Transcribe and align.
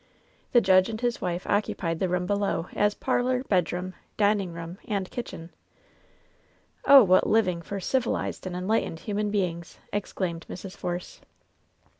The 0.51 0.61
judge 0.61 0.89
and 0.89 0.99
his 0.99 1.21
wife 1.21 1.45
occupied 1.45 1.99
the 1.99 2.09
room 2.09 2.25
below 2.25 2.69
as 2.73 2.95
parlor, 2.95 3.43
bed 3.43 3.71
room, 3.71 3.93
dining 4.17 4.51
room 4.51 4.79
and 4.87 5.07
kitchen 5.11 5.51
^^ 5.53 5.53
"Oh, 6.85 7.03
what 7.03 7.27
living 7.27 7.61
for 7.61 7.79
civilized 7.79 8.47
and 8.47 8.55
enlightened 8.55 9.01
human 9.01 9.29
* 9.29 9.29
beings!" 9.29 9.77
exclaimed 9.93 10.47
Mrs. 10.49 10.75
Force. 10.75 11.21